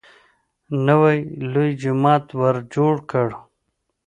[0.85, 1.17] نوی
[1.51, 3.27] لوی جومات ورجوړ کړ.